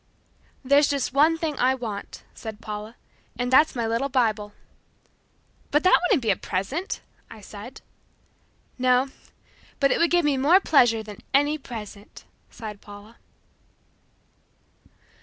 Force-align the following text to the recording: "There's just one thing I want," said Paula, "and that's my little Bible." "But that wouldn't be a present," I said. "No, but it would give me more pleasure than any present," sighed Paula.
"There's 0.65 0.87
just 0.87 1.13
one 1.13 1.37
thing 1.37 1.59
I 1.59 1.75
want," 1.75 2.23
said 2.33 2.59
Paula, 2.59 2.95
"and 3.37 3.53
that's 3.53 3.75
my 3.75 3.85
little 3.85 4.09
Bible." 4.09 4.51
"But 5.69 5.83
that 5.83 5.95
wouldn't 6.01 6.23
be 6.23 6.31
a 6.31 6.35
present," 6.35 7.01
I 7.29 7.39
said. 7.39 7.81
"No, 8.79 9.09
but 9.79 9.91
it 9.91 9.99
would 9.99 10.09
give 10.09 10.25
me 10.25 10.37
more 10.37 10.59
pleasure 10.59 11.03
than 11.03 11.21
any 11.35 11.59
present," 11.59 12.25
sighed 12.49 12.81
Paula. 12.81 13.17